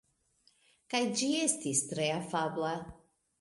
Kaj 0.93 1.01
ĝi 1.19 1.29
estis 1.49 1.83
tre 1.93 2.09
afabla. 2.15 2.73